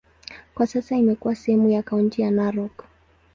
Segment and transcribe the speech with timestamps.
[0.55, 2.85] Kwa sasa imekuwa sehemu ya kaunti ya Narok.